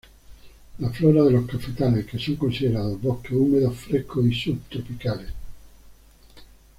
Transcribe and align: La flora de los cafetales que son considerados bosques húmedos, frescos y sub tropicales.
La 0.79 0.89
flora 0.89 1.21
de 1.25 1.29
los 1.29 1.45
cafetales 1.45 2.07
que 2.07 2.17
son 2.17 2.35
considerados 2.35 2.99
bosques 2.99 3.33
húmedos, 3.33 3.77
frescos 3.77 4.25
y 4.25 4.33
sub 4.33 4.59
tropicales. 4.67 5.29